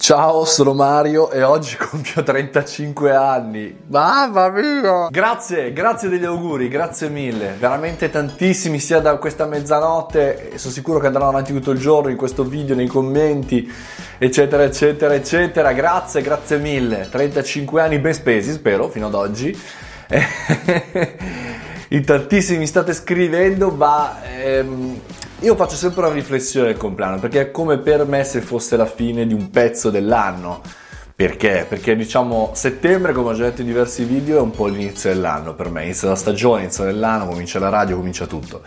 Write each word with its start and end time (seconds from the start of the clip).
Ciao, 0.00 0.44
sono 0.44 0.74
Mario 0.74 1.28
e 1.32 1.42
oggi 1.42 1.74
compio 1.76 2.22
35 2.22 3.14
anni. 3.16 3.76
Mamma 3.88 4.48
mia! 4.48 5.08
Grazie, 5.10 5.72
grazie 5.72 6.08
degli 6.08 6.24
auguri, 6.24 6.68
grazie 6.68 7.08
mille. 7.08 7.56
Veramente 7.58 8.08
tantissimi, 8.08 8.78
sia 8.78 9.00
da 9.00 9.16
questa 9.16 9.44
mezzanotte, 9.44 10.52
sono 10.54 10.72
sicuro 10.72 11.00
che 11.00 11.06
andranno 11.06 11.28
avanti 11.28 11.52
tutto 11.52 11.72
il 11.72 11.80
giorno 11.80 12.10
in 12.10 12.16
questo 12.16 12.44
video, 12.44 12.76
nei 12.76 12.86
commenti, 12.86 13.70
eccetera, 14.18 14.62
eccetera, 14.62 15.14
eccetera. 15.14 15.72
Grazie, 15.72 16.22
grazie 16.22 16.58
mille. 16.58 17.08
35 17.10 17.82
anni 17.82 17.98
ben 17.98 18.14
spesi, 18.14 18.52
spero, 18.52 18.88
fino 18.88 19.08
ad 19.08 19.14
oggi. 19.14 19.60
in 21.88 22.04
tantissimi 22.04 22.66
state 22.68 22.94
scrivendo, 22.94 23.70
ma 23.70 24.22
ehm, 24.22 25.00
io 25.40 25.54
faccio 25.54 25.76
sempre 25.76 26.04
una 26.04 26.14
riflessione 26.14 26.66
del 26.68 26.76
compleanno 26.76 27.20
perché 27.20 27.40
è 27.40 27.50
come 27.52 27.78
per 27.78 28.04
me 28.04 28.24
se 28.24 28.40
fosse 28.40 28.76
la 28.76 28.86
fine 28.86 29.26
di 29.26 29.34
un 29.34 29.50
pezzo 29.50 29.88
dell'anno. 29.90 30.60
Perché? 31.14 31.66
Perché 31.68 31.96
diciamo 31.96 32.52
settembre, 32.54 33.12
come 33.12 33.30
ho 33.30 33.34
già 33.34 33.44
detto 33.44 33.60
in 33.60 33.66
diversi 33.66 34.04
video, 34.04 34.38
è 34.38 34.40
un 34.40 34.52
po' 34.52 34.66
l'inizio 34.66 35.12
dell'anno 35.12 35.52
per 35.54 35.68
me, 35.68 35.82
inizia 35.82 36.08
la 36.08 36.14
stagione, 36.14 36.62
inizio 36.62 36.84
dell'anno, 36.84 37.26
comincia 37.26 37.58
la 37.58 37.70
radio, 37.70 37.96
comincia 37.96 38.26
tutto. 38.26 38.62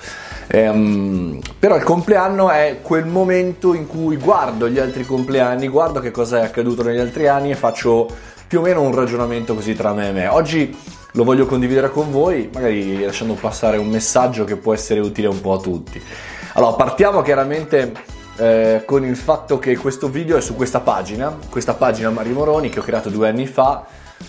Ehm, 0.48 1.40
però 1.58 1.78
il 1.78 1.84
compleanno 1.84 2.50
è 2.50 2.80
quel 2.82 3.06
momento 3.06 3.74
in 3.74 3.88
cui 3.88 4.18
guardo 4.18 4.68
gli 4.68 4.80
altri 4.80 5.06
compleanni, 5.06 5.70
guardo 5.70 6.02
che 6.02 6.12
cosa 6.12 6.40
è 6.40 6.44
accaduto 6.44 6.84
negli 6.84 7.00
altri 7.00 7.28
anni 7.28 7.52
e 7.52 7.56
faccio 7.56 8.10
più 8.48 8.60
o 8.60 8.62
meno 8.62 8.82
un 8.82 8.94
ragionamento 8.94 9.56
così 9.56 9.74
tra 9.74 9.94
me 9.94 10.10
e 10.10 10.12
me. 10.12 10.28
Oggi 10.28 10.78
lo 11.14 11.24
voglio 11.24 11.46
condividere 11.46 11.90
con 11.90 12.12
voi, 12.12 12.50
magari 12.54 13.02
lasciando 13.02 13.34
passare 13.34 13.78
un 13.78 13.88
messaggio 13.88 14.44
che 14.44 14.58
può 14.58 14.74
essere 14.74 15.00
utile 15.00 15.28
un 15.28 15.40
po' 15.40 15.54
a 15.54 15.60
tutti. 15.60 16.02
Allora, 16.54 16.74
partiamo 16.74 17.22
chiaramente 17.22 17.94
eh, 18.36 18.84
con 18.86 19.06
il 19.06 19.16
fatto 19.16 19.58
che 19.58 19.78
questo 19.78 20.10
video 20.10 20.36
è 20.36 20.42
su 20.42 20.54
questa 20.54 20.82
pagina, 20.82 21.34
questa 21.50 21.76
pagina 21.76 22.10
Mario 22.10 22.34
Moroni 22.34 22.68
che 22.68 22.80
ho 22.80 22.84
creato 22.84 23.10
due 23.10 23.30
anni 23.30 23.48
fa, 23.48 23.86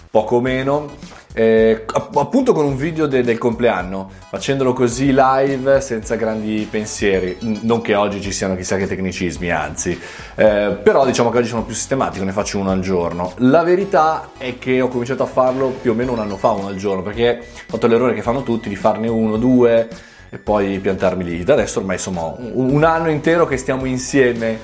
poco 0.08 0.40
meno, 0.40 0.88
eh, 1.34 1.84
appunto 1.92 2.52
con 2.52 2.64
un 2.64 2.76
video 2.76 3.08
de- 3.08 3.24
del 3.24 3.38
compleanno, 3.38 4.08
facendolo 4.28 4.72
così 4.72 5.12
live 5.12 5.80
senza 5.80 6.14
grandi 6.14 6.64
pensieri. 6.70 7.38
Non 7.62 7.80
che 7.80 7.96
oggi 7.96 8.20
ci 8.20 8.30
siano 8.30 8.54
chissà 8.54 8.76
che 8.76 8.86
tecnicismi, 8.86 9.50
anzi, 9.50 9.98
eh, 10.36 10.78
però 10.80 11.04
diciamo 11.04 11.28
che 11.30 11.38
oggi 11.38 11.48
sono 11.48 11.64
più 11.64 11.74
sistematico, 11.74 12.24
ne 12.24 12.30
faccio 12.30 12.60
uno 12.60 12.70
al 12.70 12.80
giorno. 12.80 13.32
La 13.38 13.64
verità 13.64 14.30
è 14.38 14.58
che 14.58 14.80
ho 14.80 14.86
cominciato 14.86 15.24
a 15.24 15.26
farlo 15.26 15.70
più 15.70 15.90
o 15.90 15.94
meno 15.94 16.12
un 16.12 16.20
anno 16.20 16.36
fa, 16.36 16.50
uno 16.50 16.68
al 16.68 16.76
giorno, 16.76 17.02
perché 17.02 17.40
ho 17.40 17.70
fatto 17.72 17.88
l'errore 17.88 18.14
che 18.14 18.22
fanno 18.22 18.44
tutti 18.44 18.68
di 18.68 18.76
farne 18.76 19.08
uno, 19.08 19.36
due 19.38 19.88
e 20.34 20.38
poi 20.38 20.78
piantarmi 20.78 21.22
lì. 21.22 21.44
Da 21.44 21.52
adesso 21.52 21.80
ormai 21.80 21.96
insomma 21.96 22.34
un 22.38 22.82
anno 22.84 23.10
intero 23.10 23.46
che 23.46 23.58
stiamo 23.58 23.84
insieme 23.84 24.58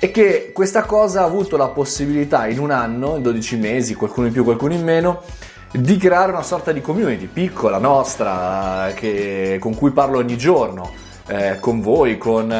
e 0.00 0.10
che 0.10 0.50
questa 0.52 0.82
cosa 0.82 1.20
ha 1.20 1.24
avuto 1.24 1.56
la 1.56 1.68
possibilità 1.68 2.48
in 2.48 2.58
un 2.58 2.72
anno, 2.72 3.14
in 3.14 3.22
12 3.22 3.56
mesi, 3.56 3.94
qualcuno 3.94 4.26
in 4.26 4.32
più, 4.32 4.42
qualcuno 4.42 4.74
in 4.74 4.82
meno, 4.82 5.22
di 5.70 5.96
creare 5.98 6.32
una 6.32 6.42
sorta 6.42 6.72
di 6.72 6.80
community 6.80 7.26
piccola, 7.26 7.78
nostra, 7.78 8.90
che, 8.94 9.58
con 9.60 9.76
cui 9.76 9.92
parlo 9.92 10.18
ogni 10.18 10.36
giorno, 10.36 10.90
eh, 11.28 11.58
con 11.60 11.80
voi, 11.80 12.18
con 12.18 12.52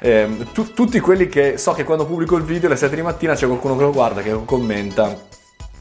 eh, 0.00 0.28
tu, 0.52 0.74
tutti 0.74 1.00
quelli 1.00 1.28
che 1.28 1.56
so 1.56 1.72
che 1.72 1.84
quando 1.84 2.04
pubblico 2.04 2.36
il 2.36 2.44
video 2.44 2.68
alle 2.68 2.76
7 2.76 2.94
di 2.94 3.02
mattina 3.02 3.34
c'è 3.34 3.46
qualcuno 3.46 3.74
che 3.74 3.84
lo 3.84 3.92
guarda, 3.92 4.20
che 4.20 4.32
lo 4.32 4.42
commenta 4.44 5.30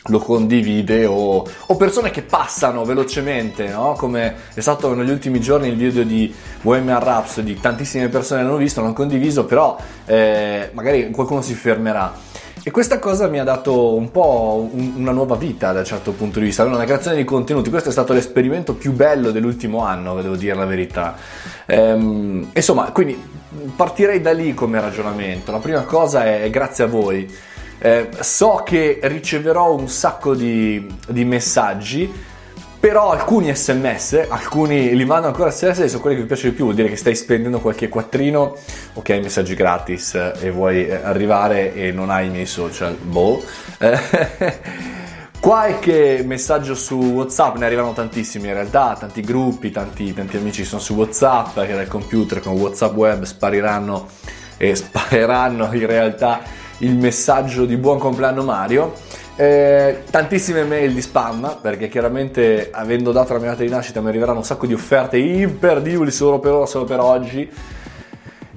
lo 0.05 0.19
condivide 0.19 1.05
o, 1.05 1.45
o, 1.65 1.75
persone 1.75 2.09
che 2.09 2.23
passano 2.23 2.83
velocemente, 2.83 3.67
no? 3.67 3.93
come 3.97 4.35
è 4.53 4.59
stato 4.59 4.93
negli 4.95 5.11
ultimi 5.11 5.39
giorni 5.39 5.67
il 5.67 5.75
video 5.75 6.03
di 6.03 6.33
Bohemian 6.61 7.03
Rhapsody, 7.03 7.59
tantissime 7.59 8.09
persone 8.09 8.41
l'hanno 8.41 8.57
visto, 8.57 8.81
l'hanno 8.81 8.93
condiviso, 8.93 9.45
però 9.45 9.77
eh, 10.05 10.71
magari 10.73 11.11
qualcuno 11.11 11.41
si 11.41 11.53
fermerà. 11.53 12.29
E 12.63 12.69
questa 12.69 12.99
cosa 12.99 13.27
mi 13.27 13.39
ha 13.39 13.43
dato 13.43 13.95
un 13.95 14.11
po' 14.11 14.69
un, 14.71 14.93
una 14.97 15.11
nuova 15.11 15.35
vita 15.35 15.71
da 15.71 15.79
un 15.79 15.85
certo 15.85 16.11
punto 16.11 16.37
di 16.37 16.45
vista, 16.45 16.63
una 16.63 16.83
creazione 16.83 17.17
di 17.17 17.23
contenuti. 17.23 17.71
Questo 17.71 17.89
è 17.89 17.91
stato 17.91 18.13
l'esperimento 18.13 18.75
più 18.75 18.91
bello 18.91 19.31
dell'ultimo 19.31 19.83
anno, 19.83 20.21
devo 20.21 20.35
dire 20.35 20.53
la 20.53 20.65
verità. 20.65 21.15
Ehm, 21.65 22.51
insomma, 22.53 22.91
quindi 22.91 23.19
partirei 23.75 24.21
da 24.21 24.31
lì 24.31 24.53
come 24.53 24.79
ragionamento. 24.79 25.51
La 25.51 25.57
prima 25.57 25.81
cosa 25.81 26.23
è, 26.23 26.43
è 26.43 26.49
grazie 26.51 26.83
a 26.83 26.87
voi 26.87 27.27
eh, 27.83 28.09
so 28.19 28.61
che 28.63 28.99
riceverò 29.01 29.73
un 29.73 29.89
sacco 29.89 30.35
di, 30.35 30.87
di, 31.07 31.25
messaggi, 31.25 32.13
però 32.79 33.11
alcuni 33.11 33.55
sms, 33.55 34.27
alcuni 34.29 34.95
li 34.95 35.03
mando 35.03 35.25
ancora 35.27 35.49
sms 35.49 35.85
sono 35.85 35.99
quelli 35.99 36.15
che 36.15 36.21
mi 36.21 36.27
piace 36.27 36.49
di 36.49 36.55
più, 36.55 36.65
vuol 36.65 36.75
dire 36.75 36.89
che 36.89 36.95
stai 36.95 37.15
spendendo 37.15 37.59
qualche 37.59 37.89
quattrino 37.89 38.55
ok 38.93 39.09
messaggi 39.23 39.55
gratis 39.55 40.13
e 40.13 40.51
vuoi 40.51 40.87
eh, 40.87 40.93
arrivare 40.93 41.73
e 41.73 41.91
non 41.91 42.11
hai 42.11 42.27
i 42.27 42.29
miei 42.29 42.45
social, 42.45 42.95
boh. 42.95 43.43
Qualche 45.41 46.21
messaggio 46.23 46.75
su 46.75 46.97
WhatsApp, 46.97 47.55
ne 47.55 47.65
arrivano 47.65 47.93
tantissimi 47.93 48.49
in 48.49 48.53
realtà, 48.53 48.95
tanti 48.99 49.21
gruppi, 49.21 49.71
tanti, 49.71 50.13
tanti 50.13 50.37
amici 50.37 50.63
sono 50.63 50.79
su 50.79 50.93
WhatsApp 50.93 51.61
che 51.61 51.73
dal 51.73 51.87
computer 51.87 52.41
con 52.41 52.53
WhatsApp 52.53 52.95
web 52.95 53.23
spariranno 53.23 54.07
e 54.57 54.75
spareranno 54.77 55.73
in 55.73 55.87
realtà 55.87 56.60
il 56.81 56.95
messaggio 56.95 57.65
di 57.65 57.77
buon 57.77 57.97
compleanno 57.97 58.43
Mario. 58.43 58.93
Eh, 59.35 60.03
tantissime 60.09 60.63
mail 60.63 60.93
di 60.93 61.01
spam 61.01 61.57
perché 61.61 61.87
chiaramente 61.87 62.69
avendo 62.71 63.11
dato 63.11 63.33
la 63.33 63.39
mia 63.39 63.49
data 63.51 63.63
di 63.63 63.69
nascita 63.69 64.01
mi 64.01 64.09
arriveranno 64.09 64.39
un 64.39 64.43
sacco 64.43 64.67
di 64.67 64.73
offerte 64.73 65.17
imperdibili 65.17 66.11
solo 66.11 66.39
per 66.39 66.51
ora, 66.51 66.65
solo 66.65 66.83
per 66.83 66.99
oggi 66.99 67.49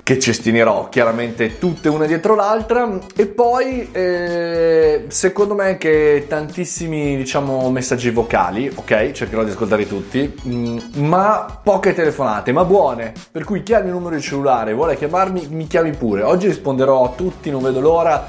che 0.04 0.18
cestinerò 0.18 0.90
chiaramente 0.90 1.58
tutte 1.58 1.88
una 1.88 2.04
dietro 2.04 2.34
l'altra. 2.34 2.98
E 3.16 3.26
poi 3.26 3.88
eh, 3.90 5.06
secondo 5.08 5.54
me 5.54 5.64
anche 5.64 6.26
tantissimi 6.28 7.16
diciamo 7.16 7.70
messaggi 7.70 8.10
vocali 8.10 8.70
ok? 8.72 9.12
Cercherò 9.12 9.42
di 9.42 9.50
ascoltare 9.50 9.88
tutti. 9.88 10.32
Mm, 10.46 10.78
ma 10.96 11.58
poche 11.60 11.94
telefonate 11.94 12.52
ma 12.52 12.64
buone. 12.64 13.14
Per 13.32 13.44
cui 13.44 13.62
chi 13.62 13.72
ha 13.72 13.78
il 13.78 13.84
mio 13.84 13.94
numero 13.94 14.14
di 14.14 14.20
cellulare 14.20 14.74
vuole 14.74 14.96
chiamarmi 14.96 15.48
mi 15.50 15.66
chiami 15.66 15.92
pure. 15.92 16.22
Oggi 16.22 16.48
risponderò 16.48 17.04
a 17.04 17.08
tutti 17.16 17.50
non 17.50 17.62
vedo 17.62 17.80
l'ora. 17.80 18.28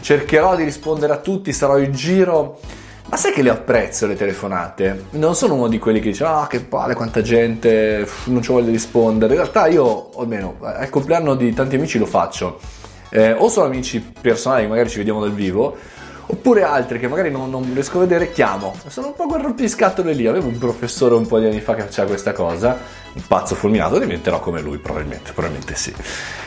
Cercherò 0.00 0.54
di 0.54 0.62
rispondere 0.62 1.12
a 1.12 1.16
tutti 1.16 1.52
sarò 1.52 1.78
in 1.78 1.90
giro 1.90 2.60
ma 3.10 3.16
sai 3.16 3.32
che 3.32 3.40
le 3.40 3.48
apprezzo 3.48 4.06
le 4.06 4.16
telefonate? 4.16 5.06
Non 5.10 5.34
sono 5.34 5.54
uno 5.54 5.68
di 5.68 5.78
quelli 5.78 5.98
che 5.98 6.10
dice 6.10 6.24
ah 6.24 6.46
che 6.46 6.60
palle 6.60 6.94
quanta 6.94 7.22
gente, 7.22 8.06
non 8.24 8.42
ci 8.42 8.52
voglio 8.52 8.70
rispondere. 8.70 9.32
In 9.32 9.40
realtà 9.40 9.66
io, 9.66 10.10
almeno 10.18 10.56
al 10.60 10.90
compleanno 10.90 11.34
di 11.34 11.54
tanti 11.54 11.76
amici 11.76 11.98
lo 11.98 12.04
faccio. 12.04 12.60
Eh, 13.10 13.32
o 13.32 13.48
sono 13.48 13.64
amici 13.64 14.00
personali 14.20 14.66
magari 14.66 14.90
ci 14.90 14.98
vediamo 14.98 15.20
dal 15.20 15.32
vivo, 15.32 15.74
oppure 16.26 16.62
altri 16.64 16.98
che 16.98 17.08
magari 17.08 17.30
non, 17.30 17.48
non 17.48 17.70
riesco 17.72 17.96
a 17.96 18.00
vedere, 18.00 18.30
chiamo. 18.30 18.74
Sono 18.88 19.06
un 19.06 19.14
po' 19.14 19.26
quel 19.26 19.40
rompiscatole 19.40 20.12
lì. 20.12 20.26
Avevo 20.26 20.48
un 20.48 20.58
professore 20.58 21.14
un 21.14 21.26
po' 21.26 21.38
di 21.38 21.46
anni 21.46 21.60
fa 21.60 21.74
che 21.74 21.84
faceva 21.84 22.08
questa 22.08 22.32
cosa, 22.32 22.78
un 23.14 23.22
pazzo 23.26 23.54
fulminato, 23.54 23.98
diventerò 23.98 24.38
come 24.40 24.60
lui 24.60 24.76
probabilmente, 24.76 25.32
probabilmente 25.32 25.74
sì. 25.76 25.94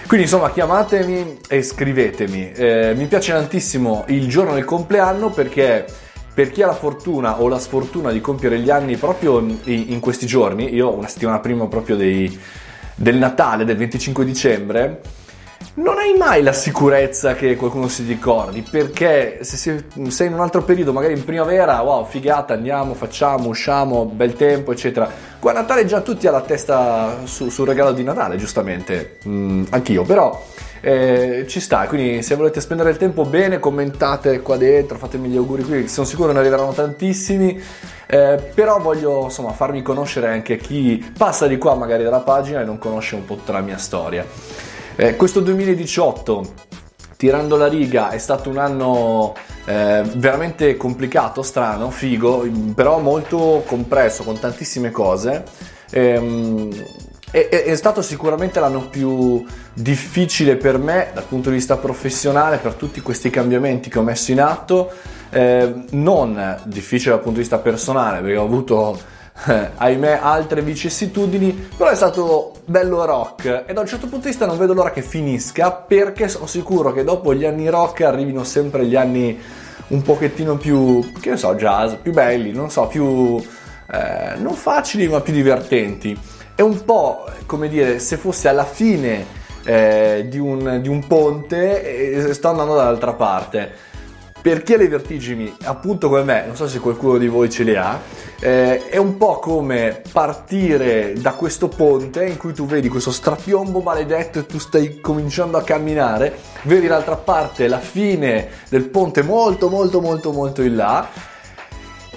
Quindi 0.05 0.27
insomma 0.27 0.51
chiamatemi 0.51 1.39
e 1.47 1.63
scrivetemi. 1.63 2.51
Eh, 2.51 2.93
mi 2.95 3.07
piace 3.07 3.31
tantissimo 3.31 4.03
il 4.09 4.27
giorno 4.27 4.53
del 4.53 4.65
compleanno 4.65 5.31
perché 5.31 6.09
per 6.33 6.51
chi 6.51 6.61
ha 6.61 6.67
la 6.67 6.73
fortuna 6.73 7.41
o 7.41 7.47
la 7.47 7.59
sfortuna 7.59 8.11
di 8.11 8.21
compiere 8.21 8.59
gli 8.59 8.69
anni 8.69 8.95
proprio 8.95 9.39
in, 9.39 9.99
questi 9.99 10.25
giorni, 10.25 10.73
io 10.73 10.91
una 10.93 11.07
settimana 11.07 11.39
prima 11.39 11.67
proprio 11.67 11.95
dei, 11.95 12.39
del 12.95 13.17
Natale, 13.17 13.65
del 13.65 13.77
25 13.77 14.23
dicembre, 14.23 15.01
non 15.73 15.97
hai 15.97 16.17
mai 16.17 16.41
la 16.41 16.53
sicurezza 16.53 17.35
che 17.35 17.55
qualcuno 17.55 17.87
si 17.87 18.03
ricordi, 18.05 18.61
perché 18.61 19.39
se 19.41 19.57
sei 19.57 20.27
in 20.27 20.33
un 20.33 20.39
altro 20.39 20.63
periodo, 20.63 20.91
magari 20.93 21.13
in 21.13 21.23
primavera, 21.23 21.79
wow, 21.81 22.05
figata, 22.05 22.53
andiamo, 22.53 22.93
facciamo, 22.93 23.49
usciamo, 23.49 24.05
bel 24.05 24.33
tempo, 24.33 24.71
eccetera. 24.71 25.09
Qua 25.39 25.51
a 25.51 25.55
Natale 25.55 25.85
già 25.85 26.01
tutti 26.01 26.27
hanno 26.27 26.37
la 26.37 26.43
testa 26.43 27.19
su, 27.23 27.49
sul 27.49 27.67
regalo 27.67 27.91
di 27.91 28.03
Natale, 28.03 28.37
giustamente, 28.37 29.17
mm, 29.27 29.65
anch'io, 29.69 30.03
però 30.03 30.43
eh, 30.81 31.45
ci 31.47 31.59
sta, 31.59 31.87
quindi 31.87 32.23
se 32.23 32.35
volete 32.35 32.59
spendere 32.59 32.89
il 32.89 32.97
tempo 32.97 33.23
bene 33.23 33.59
commentate 33.59 34.41
qua 34.41 34.57
dentro, 34.57 34.97
fatemi 34.97 35.29
gli 35.29 35.37
auguri 35.37 35.63
qui, 35.63 35.87
sono 35.87 36.07
sicuro 36.07 36.31
ne 36.31 36.39
arriveranno 36.39 36.73
tantissimi, 36.73 37.61
eh, 38.07 38.51
però 38.53 38.79
voglio 38.79 39.25
insomma 39.25 39.51
farmi 39.51 39.83
conoscere 39.83 40.27
anche 40.29 40.57
chi 40.57 41.13
passa 41.15 41.45
di 41.47 41.57
qua 41.57 41.75
magari 41.75 42.03
dalla 42.03 42.21
pagina 42.21 42.61
e 42.61 42.65
non 42.65 42.79
conosce 42.79 43.15
un 43.15 43.25
po' 43.25 43.35
tutta 43.35 43.53
la 43.53 43.61
mia 43.61 43.77
storia. 43.77 44.25
Eh, 44.95 45.15
questo 45.15 45.39
2018, 45.39 46.53
tirando 47.15 47.55
la 47.57 47.67
riga, 47.67 48.09
è 48.09 48.17
stato 48.17 48.49
un 48.49 48.57
anno 48.57 49.33
eh, 49.65 50.03
veramente 50.15 50.75
complicato, 50.77 51.43
strano, 51.43 51.91
figo, 51.91 52.47
però 52.73 52.99
molto 52.99 53.63
compresso, 53.65 54.23
con 54.23 54.39
tantissime 54.39 54.89
cose. 54.89 55.43
Ehm, 55.91 56.69
è, 57.31 57.47
è, 57.47 57.75
stato 57.75 58.01
sicuramente 58.01 58.59
l'anno 58.59 58.89
più 58.89 59.43
difficile 59.73 60.57
per 60.57 60.77
me 60.77 61.11
dal 61.13 61.23
punto 61.23 61.49
di 61.49 61.55
vista 61.55 61.77
professionale 61.77 62.57
per 62.57 62.73
tutti 62.73 63.01
questi 63.01 63.29
cambiamenti 63.29 63.89
che 63.89 63.99
ho 63.99 64.03
messo 64.03 64.31
in 64.31 64.41
atto, 64.41 64.91
eh, 65.29 65.73
non 65.91 66.59
difficile 66.65 67.11
dal 67.11 67.21
punto 67.21 67.37
di 67.37 67.41
vista 67.41 67.59
personale 67.59 68.19
perché 68.19 68.37
ho 68.37 68.43
avuto 68.43 68.99
eh, 69.47 69.71
ahimè 69.75 70.19
altre 70.21 70.61
vicissitudini, 70.61 71.69
però 71.75 71.89
è 71.89 71.95
stato 71.95 72.51
bello 72.65 73.05
rock 73.05 73.63
e 73.65 73.73
da 73.73 73.79
un 73.79 73.87
certo 73.87 74.07
punto 74.07 74.25
di 74.25 74.31
vista 74.31 74.45
non 74.45 74.57
vedo 74.57 74.73
l'ora 74.73 74.91
che 74.91 75.01
finisca 75.01 75.71
perché 75.71 76.27
sono 76.27 76.47
sicuro 76.47 76.91
che 76.91 77.03
dopo 77.03 77.33
gli 77.33 77.45
anni 77.45 77.69
rock 77.69 78.01
arrivino 78.01 78.43
sempre 78.43 78.85
gli 78.85 78.95
anni 78.95 79.39
un 79.87 80.01
pochettino 80.01 80.57
più, 80.57 81.11
che 81.19 81.31
ne 81.31 81.37
so, 81.37 81.55
jazz, 81.55 81.93
più 82.01 82.11
belli, 82.11 82.51
non 82.51 82.69
so, 82.69 82.87
più 82.87 83.41
eh, 83.91 84.35
non 84.37 84.53
facili 84.53 85.07
ma 85.07 85.21
più 85.21 85.33
divertenti. 85.33 86.17
È 86.61 86.63
un 86.63 86.85
po' 86.85 87.25
come 87.47 87.67
dire 87.69 87.97
se 87.97 88.17
fosse 88.17 88.47
alla 88.47 88.65
fine 88.65 89.25
eh, 89.63 90.27
di, 90.29 90.37
un, 90.37 90.77
di, 90.79 90.89
un, 90.89 91.07
ponte 91.07 92.27
e 92.27 92.33
sto 92.35 92.49
andando 92.49 92.75
dall'altra 92.75 93.13
parte. 93.13 93.71
Per 94.39 94.61
chi 94.61 94.75
ha 94.75 94.77
le 94.77 94.87
vertigini, 94.87 95.51
appunto 95.63 96.07
come 96.07 96.21
me, 96.21 96.45
non 96.45 96.55
so 96.55 96.67
se 96.67 96.77
qualcuno 96.77 97.17
di 97.17 97.27
voi 97.27 97.49
ce 97.49 97.63
le 97.63 97.77
ha, 97.77 97.99
eh, 98.39 98.89
è 98.89 98.97
un 98.97 99.17
po' 99.17 99.39
come 99.39 100.03
partire 100.11 101.13
da 101.13 101.31
questo 101.33 101.67
ponte 101.67 102.25
in 102.25 102.37
cui 102.37 102.53
tu 102.53 102.67
vedi 102.67 102.89
questo 102.89 103.09
strapiombo 103.11 103.79
maledetto 103.79 104.37
e 104.37 104.45
tu 104.45 104.59
stai 104.59 104.99
cominciando 104.99 105.57
a 105.57 105.63
camminare, 105.63 106.37
vedi 106.65 106.85
l'altra 106.85 107.15
parte 107.15 107.67
la 107.67 107.79
fine 107.79 108.49
del 108.69 108.83
ponte 108.83 109.23
molto 109.23 109.67
molto 109.67 109.99
molto 109.99 110.31
molto 110.31 110.61
in 110.61 110.75
là 110.75 111.09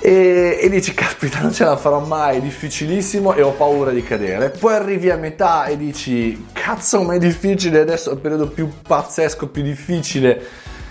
e, 0.06 0.58
e, 0.60 0.68
dici 0.68 0.92
caspita 0.92 1.40
non 1.40 1.50
ce 1.50 1.64
la 1.64 1.78
farò 1.78 1.98
mai, 2.00 2.36
è 2.36 2.40
difficilissimo 2.42 3.32
e 3.32 3.40
ho 3.40 3.52
paura 3.52 3.90
di 3.90 4.02
cadere. 4.02 4.50
Poi 4.50 4.74
arrivi 4.74 5.08
a 5.08 5.16
metà 5.16 5.64
e 5.64 5.78
dici 5.78 6.48
cazzo 6.52 7.00
ma 7.00 7.14
è 7.14 7.18
difficile, 7.18 7.80
adesso 7.80 8.10
è 8.10 8.12
il 8.12 8.18
periodo 8.18 8.48
più 8.48 8.70
pazzesco, 8.86 9.48
più 9.48 9.62
difficile 9.62 10.42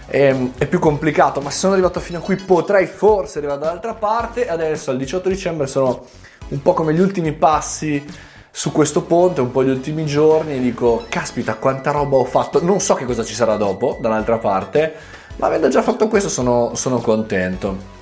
è, 0.07 0.35
è, 0.57 0.65
più 0.65 0.79
complicato, 0.79 1.41
ma 1.41 1.51
se 1.51 1.59
sono 1.59 1.73
arrivato 1.73 1.99
fino 1.99 2.17
a 2.17 2.21
qui 2.23 2.37
potrei 2.37 2.87
forse 2.87 3.37
arrivare 3.37 3.59
dall'altra 3.59 3.93
parte. 3.93 4.47
Adesso 4.47 4.89
al 4.89 4.97
18 4.97 5.29
dicembre 5.29 5.67
sono 5.67 6.07
un 6.47 6.61
po' 6.63 6.73
come 6.73 6.95
gli 6.95 6.99
ultimi 6.99 7.33
passi 7.33 8.03
su 8.49 8.71
questo 8.71 9.03
ponte, 9.03 9.41
un 9.41 9.51
po' 9.51 9.63
gli 9.63 9.69
ultimi 9.69 10.07
giorni, 10.07 10.55
e 10.55 10.59
dico 10.59 11.05
caspita 11.07 11.53
quanta 11.53 11.91
roba 11.91 12.17
ho 12.17 12.25
fatto, 12.25 12.63
non 12.63 12.79
so 12.79 12.95
che 12.95 13.05
cosa 13.05 13.23
ci 13.23 13.35
sarà 13.35 13.57
dopo 13.57 13.95
dall'altra 14.01 14.39
parte, 14.39 14.91
ma 15.35 15.45
avendo 15.45 15.67
già 15.67 15.83
fatto 15.83 16.07
questo 16.07 16.29
sono, 16.29 16.71
sono 16.73 16.97
contento. 16.97 17.92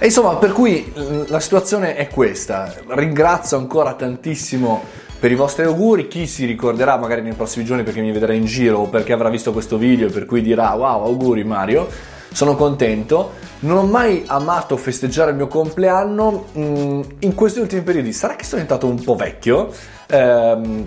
E 0.00 0.06
insomma, 0.06 0.36
per 0.36 0.52
cui 0.52 0.92
la 1.26 1.40
situazione 1.40 1.96
è 1.96 2.08
questa. 2.08 2.72
Ringrazio 2.86 3.56
ancora 3.56 3.94
tantissimo 3.94 4.84
per 5.18 5.32
i 5.32 5.34
vostri 5.34 5.64
auguri, 5.64 6.06
chi 6.06 6.28
si 6.28 6.44
ricorderà 6.44 6.96
magari 6.96 7.22
nei 7.22 7.32
prossimi 7.32 7.64
giorni 7.64 7.82
perché 7.82 8.00
mi 8.00 8.12
vedrà 8.12 8.32
in 8.32 8.44
giro 8.44 8.78
o 8.78 8.86
perché 8.86 9.12
avrà 9.12 9.28
visto 9.28 9.52
questo 9.52 9.76
video 9.76 10.08
per 10.10 10.26
cui 10.26 10.40
dirà 10.40 10.72
wow 10.74 11.02
auguri 11.04 11.42
Mario, 11.42 11.88
sono 12.30 12.54
contento, 12.54 13.32
non 13.60 13.78
ho 13.78 13.82
mai 13.82 14.22
amato 14.26 14.76
festeggiare 14.76 15.30
il 15.30 15.36
mio 15.36 15.48
compleanno 15.48 16.44
mm, 16.56 17.00
in 17.20 17.34
questi 17.34 17.58
ultimi 17.58 17.82
periodi, 17.82 18.12
sarà 18.12 18.36
che 18.36 18.44
sono 18.44 18.62
diventato 18.62 18.86
un 18.86 19.02
po' 19.02 19.16
vecchio, 19.16 19.72
ehm, 20.06 20.86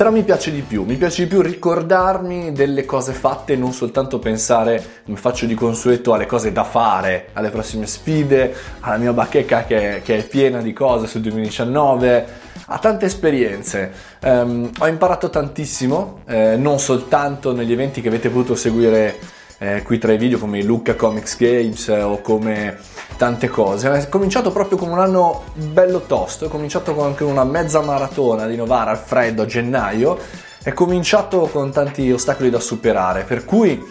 però 0.00 0.12
mi 0.12 0.22
piace 0.22 0.50
di 0.50 0.62
più, 0.62 0.84
mi 0.84 0.96
piace 0.96 1.24
di 1.24 1.28
più 1.28 1.42
ricordarmi 1.42 2.52
delle 2.52 2.86
cose 2.86 3.12
fatte, 3.12 3.54
non 3.54 3.74
soltanto 3.74 4.18
pensare, 4.18 5.02
come 5.04 5.18
faccio 5.18 5.44
di 5.44 5.52
consueto, 5.52 6.14
alle 6.14 6.24
cose 6.24 6.52
da 6.52 6.64
fare, 6.64 7.28
alle 7.34 7.50
prossime 7.50 7.86
sfide, 7.86 8.54
alla 8.80 8.96
mia 8.96 9.12
bacheca 9.12 9.64
che, 9.64 10.00
che 10.02 10.16
è 10.16 10.26
piena 10.26 10.62
di 10.62 10.72
cose 10.72 11.06
sul 11.06 11.20
2019 11.20 12.26
ha 12.64 12.78
tante 12.78 13.04
esperienze. 13.04 13.92
Um, 14.22 14.70
ho 14.78 14.86
imparato 14.86 15.28
tantissimo, 15.28 16.22
eh, 16.26 16.56
non 16.56 16.78
soltanto 16.78 17.52
negli 17.52 17.72
eventi 17.72 18.00
che 18.00 18.08
avete 18.08 18.30
potuto 18.30 18.54
seguire 18.54 19.18
eh, 19.62 19.82
qui 19.82 19.98
tra 19.98 20.12
i 20.12 20.16
video 20.16 20.38
come 20.38 20.62
Lucca 20.62 20.94
Comics 20.94 21.36
Games 21.36 21.88
eh, 21.88 22.00
o 22.00 22.22
come 22.22 22.78
tante 23.18 23.48
cose. 23.50 23.90
È 23.92 24.08
cominciato 24.08 24.50
proprio 24.52 24.78
con 24.78 24.88
un 24.88 24.98
anno 24.98 25.44
bello 25.52 26.00
tosto, 26.00 26.46
è 26.46 26.48
cominciato 26.48 26.94
con 26.94 27.04
anche 27.04 27.24
una 27.24 27.44
mezza 27.44 27.82
maratona 27.82 28.46
di 28.46 28.56
Novara 28.56 28.92
al 28.92 28.98
freddo 28.98 29.42
a 29.42 29.46
gennaio, 29.46 30.18
è 30.62 30.72
cominciato 30.72 31.40
con 31.52 31.70
tanti 31.70 32.10
ostacoli 32.10 32.48
da 32.48 32.58
superare, 32.58 33.24
per 33.24 33.44
cui 33.44 33.86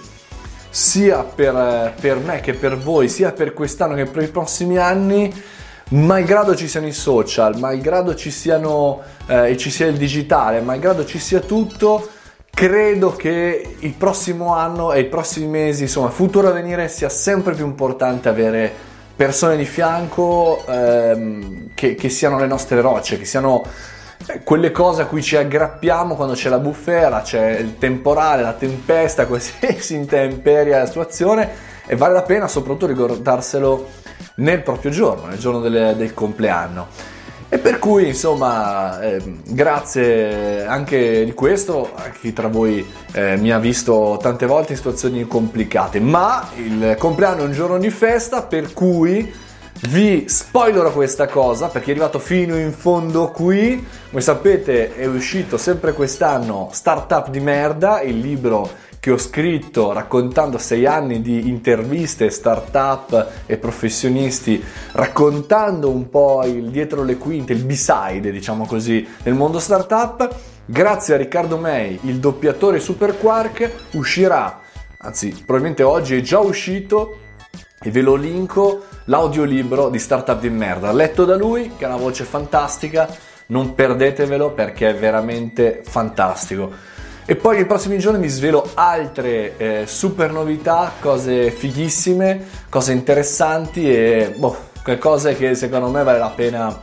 sia 0.71 1.23
per, 1.23 1.55
eh, 1.55 1.93
per 2.01 2.17
me 2.17 2.39
che 2.39 2.55
per 2.55 2.75
voi, 2.75 3.07
sia 3.07 3.31
per 3.31 3.53
quest'anno 3.53 3.93
che 3.93 4.05
per 4.05 4.23
i 4.23 4.29
prossimi 4.29 4.77
anni, 4.77 5.31
malgrado 5.89 6.55
ci 6.55 6.67
siano 6.67 6.87
i 6.87 6.93
social, 6.93 7.59
malgrado 7.59 8.15
ci, 8.15 8.31
siano, 8.31 9.01
eh, 9.27 9.55
ci 9.55 9.69
sia 9.69 9.85
il 9.85 9.97
digitale, 9.97 10.61
malgrado 10.61 11.05
ci 11.05 11.19
sia 11.19 11.41
tutto, 11.41 12.09
credo 12.59 13.15
che 13.15 13.77
il 13.79 13.93
prossimo 13.93 14.53
anno 14.53 14.91
e 14.91 14.99
i 14.99 15.05
prossimi 15.05 15.47
mesi, 15.47 15.83
insomma, 15.83 16.09
futuro 16.09 16.49
a 16.49 16.51
venire 16.51 16.89
sia 16.89 17.07
sempre 17.07 17.53
più 17.53 17.65
importante 17.65 18.27
avere 18.27 18.69
persone 19.15 19.55
di 19.55 19.63
fianco 19.63 20.65
ehm, 20.67 21.69
che, 21.73 21.95
che 21.95 22.09
siano 22.09 22.37
le 22.37 22.47
nostre 22.47 22.81
rocce, 22.81 23.17
che 23.17 23.23
siano 23.23 23.63
eh, 24.27 24.43
quelle 24.43 24.71
cose 24.71 25.03
a 25.03 25.05
cui 25.05 25.23
ci 25.23 25.37
aggrappiamo 25.37 26.17
quando 26.17 26.33
c'è 26.33 26.49
la 26.49 26.59
bufera, 26.59 27.21
c'è 27.21 27.59
il 27.59 27.77
temporale, 27.77 28.41
la 28.41 28.51
tempesta, 28.51 29.23
qualsiasi 29.25 29.95
intemperia 29.95 30.79
la 30.79 30.85
situazione 30.85 31.49
e 31.87 31.95
vale 31.95 32.13
la 32.13 32.23
pena 32.23 32.49
soprattutto 32.49 32.87
ricordarselo 32.87 33.87
nel 34.35 34.63
proprio 34.63 34.91
giorno, 34.91 35.27
nel 35.27 35.39
giorno 35.39 35.61
del, 35.61 35.95
del 35.95 36.13
compleanno. 36.13 36.87
E 37.51 37.57
per 37.57 37.79
cui, 37.79 38.07
insomma, 38.07 39.01
eh, 39.01 39.21
grazie 39.43 40.67
anche 40.67 41.25
di 41.25 41.33
questo 41.33 41.89
a 41.95 42.09
chi 42.09 42.31
tra 42.31 42.47
voi 42.47 42.87
eh, 43.11 43.37
mi 43.37 43.51
ha 43.51 43.57
visto 43.57 44.19
tante 44.21 44.45
volte 44.45 44.73
in 44.73 44.77
situazioni 44.77 45.25
complicate, 45.25 45.99
ma 45.99 46.47
il 46.55 46.95
compleanno 46.99 47.41
è 47.41 47.45
un 47.45 47.51
giorno 47.51 47.79
di 47.79 47.89
festa, 47.89 48.43
per 48.43 48.71
cui 48.73 49.33
vi 49.87 50.25
spoilerò 50.27 50.91
questa 50.91 51.27
cosa 51.27 51.67
perché 51.67 51.87
è 51.87 51.91
arrivato 51.91 52.19
fino 52.19 52.55
in 52.55 52.71
fondo 52.71 53.31
qui. 53.31 53.83
Come 54.09 54.21
sapete, 54.21 54.95
è 54.95 55.05
uscito 55.07 55.57
sempre 55.57 55.93
quest'anno 55.93 56.69
Startup 56.71 57.29
di 57.29 57.39
merda, 57.39 58.01
il 58.01 58.19
libro 58.19 58.69
che 58.99 59.11
ho 59.11 59.17
scritto 59.17 59.93
raccontando 59.93 60.57
sei 60.57 60.85
anni 60.85 61.21
di 61.21 61.47
interviste, 61.47 62.29
start-up 62.29 63.43
e 63.45 63.57
professionisti, 63.57 64.61
raccontando 64.91 65.89
un 65.89 66.09
po' 66.09 66.43
il 66.45 66.69
dietro 66.69 67.03
le 67.03 67.17
quinte, 67.17 67.53
il 67.53 67.63
b-side, 67.63 68.31
diciamo 68.31 68.65
così, 68.65 69.07
nel 69.23 69.35
mondo 69.35 69.59
startup. 69.59 70.35
Grazie 70.65 71.15
a 71.15 71.17
Riccardo 71.17 71.57
May, 71.57 71.99
il 72.03 72.19
doppiatore 72.19 72.79
Super 72.79 73.17
Quark, 73.17 73.71
uscirà, 73.93 74.59
anzi 74.99 75.29
probabilmente 75.29 75.81
oggi 75.81 76.15
è 76.15 76.21
già 76.21 76.39
uscito 76.39 77.17
e 77.81 77.89
ve 77.89 78.01
lo 78.01 78.15
linko 78.15 78.83
l'audiolibro 79.05 79.89
di 79.89 79.97
Startup 79.97 80.39
di 80.39 80.49
merda, 80.49 80.91
letto 80.91 81.25
da 81.25 81.35
lui, 81.35 81.71
che 81.75 81.85
ha 81.85 81.87
una 81.87 81.97
voce 81.97 82.25
fantastica, 82.25 83.09
non 83.47 83.73
perdetevelo 83.73 84.51
perché 84.51 84.89
è 84.89 84.95
veramente 84.95 85.81
fantastico. 85.83 86.97
E 87.29 87.35
poi 87.35 87.57
nei 87.57 87.67
prossimi 87.67 87.99
giorni 87.99 88.19
vi 88.19 88.27
svelo 88.27 88.71
altre 88.73 89.55
eh, 89.57 89.83
super 89.85 90.31
novità, 90.31 90.93
cose 90.99 91.51
fighissime, 91.51 92.43
cose 92.69 92.91
interessanti 92.91 93.87
e 93.87 94.33
boh, 94.35 94.57
cose 94.97 95.35
che 95.35 95.53
secondo 95.53 95.89
me 95.89 96.01
vale 96.01 96.17
la 96.17 96.31
pena 96.35 96.81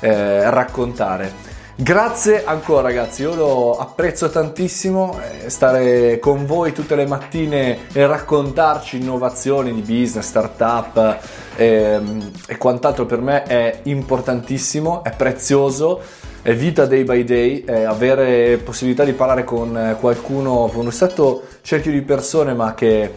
eh, 0.00 0.50
raccontare. 0.50 1.32
Grazie 1.74 2.44
ancora 2.44 2.82
ragazzi, 2.82 3.22
io 3.22 3.34
lo 3.34 3.78
apprezzo 3.78 4.28
tantissimo 4.28 5.18
eh, 5.20 5.48
stare 5.48 6.18
con 6.18 6.44
voi 6.44 6.74
tutte 6.74 6.94
le 6.94 7.06
mattine 7.06 7.86
e 7.90 8.06
raccontarci 8.06 8.98
innovazioni 8.98 9.72
di 9.72 9.80
business, 9.80 10.26
startup 10.26 11.18
ehm, 11.56 12.30
e 12.46 12.58
quant'altro 12.58 13.06
per 13.06 13.22
me 13.22 13.42
è 13.44 13.80
importantissimo, 13.84 15.02
è 15.02 15.14
prezioso 15.16 16.26
è 16.48 16.54
vita 16.54 16.86
day 16.86 17.04
by 17.04 17.24
day, 17.24 17.62
è 17.62 17.82
avere 17.82 18.56
possibilità 18.56 19.04
di 19.04 19.12
parlare 19.12 19.44
con 19.44 19.76
eh, 19.76 19.96
qualcuno, 20.00 20.70
con 20.72 20.86
un 20.86 20.92
stato 20.92 21.42
cerchio 21.60 21.92
di 21.92 22.00
persone 22.00 22.54
ma 22.54 22.72
che, 22.72 23.12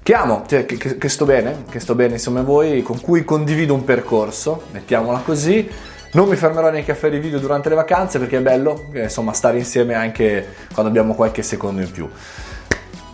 che 0.00 0.14
amo, 0.14 0.44
cioè, 0.46 0.64
che, 0.64 0.76
che, 0.76 0.96
che, 0.96 1.08
sto 1.08 1.24
bene, 1.24 1.64
che 1.68 1.80
sto 1.80 1.96
bene 1.96 2.12
insieme 2.12 2.38
a 2.38 2.42
voi, 2.44 2.80
con 2.82 3.00
cui 3.00 3.24
condivido 3.24 3.74
un 3.74 3.82
percorso, 3.82 4.66
mettiamola 4.70 5.22
così. 5.24 5.68
Non 6.12 6.28
mi 6.28 6.36
fermerò 6.36 6.70
nei 6.70 6.84
caffè 6.84 7.10
di 7.10 7.18
video 7.18 7.40
durante 7.40 7.68
le 7.68 7.74
vacanze 7.74 8.20
perché 8.20 8.36
è 8.36 8.42
bello, 8.42 8.84
eh, 8.92 9.02
insomma, 9.02 9.32
stare 9.32 9.58
insieme 9.58 9.94
anche 9.94 10.46
quando 10.72 10.88
abbiamo 10.88 11.16
qualche 11.16 11.42
secondo 11.42 11.80
in 11.80 11.90
più. 11.90 12.08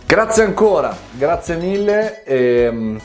Grazie 0.05 0.43
ancora, 0.43 0.95
grazie 1.17 1.55
mille 1.55 2.23
e 2.23 2.61
ehm, 2.65 2.99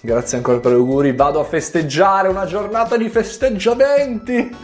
Grazie 0.00 0.36
ancora 0.36 0.58
per 0.58 0.72
gli 0.72 0.76
auguri. 0.76 1.12
Vado 1.12 1.40
a 1.40 1.44
festeggiare 1.44 2.28
una 2.28 2.46
giornata 2.46 2.96
di 2.96 3.08
festeggiamenti 3.08 4.56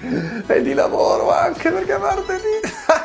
e 0.46 0.62
di 0.62 0.74
lavoro 0.74 1.32
anche 1.32 1.70
perché 1.70 1.96
è 1.96 1.98
martedì. 1.98 2.60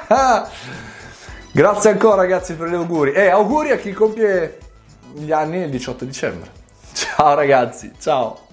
Grazie 1.51 1.89
ancora 1.89 2.15
ragazzi 2.15 2.53
per 2.53 2.69
gli 2.69 2.75
auguri 2.75 3.11
e 3.11 3.29
auguri 3.29 3.71
a 3.71 3.77
chi 3.77 3.91
compie 3.91 4.59
gli 5.13 5.31
anni 5.31 5.63
il 5.63 5.69
18 5.69 6.05
dicembre. 6.05 6.51
Ciao 6.93 7.33
ragazzi, 7.33 7.91
ciao. 7.99 8.48